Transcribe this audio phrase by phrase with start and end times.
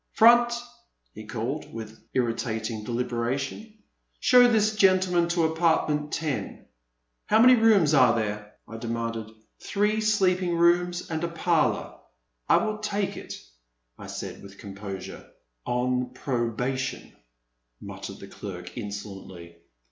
[0.13, 0.51] Front!"
[1.13, 3.71] he called with irritating delibera tion,
[4.19, 6.65] "show this gentleman to apartment ten."
[6.97, 9.29] *' How many rooms are there!" I demanded.
[9.47, 11.99] *' Three sleeping rooms and a parlor.""
[12.49, 13.35] I will take it,"
[13.99, 15.29] I said with composure.
[15.67, 17.15] 0n probation,"
[17.79, 19.57] muttered the clerk insolently.